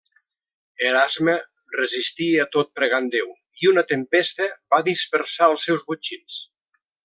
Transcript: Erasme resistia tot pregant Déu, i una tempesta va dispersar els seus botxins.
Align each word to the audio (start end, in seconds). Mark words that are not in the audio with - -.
Erasme 0.91 1.35
resistia 1.79 2.47
tot 2.57 2.71
pregant 2.81 3.11
Déu, 3.17 3.29
i 3.65 3.69
una 3.75 3.87
tempesta 3.95 4.49
va 4.75 4.81
dispersar 4.91 5.53
els 5.55 5.69
seus 5.71 5.89
botxins. 5.93 6.41